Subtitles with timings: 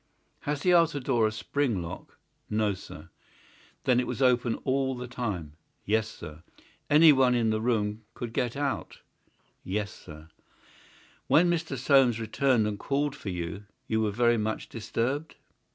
[0.39, 2.17] "Has the outer door a spring lock?"
[2.49, 3.09] "No, sir."
[3.83, 5.53] "Then it was open all the time?"
[5.85, 6.41] "Yes, sir."
[6.89, 8.97] "Anyone in the room could get out?"
[9.63, 10.29] "Yes, sir."
[11.27, 11.77] "When Mr.
[11.77, 15.35] Soames returned and called for you, you were very much disturbed?"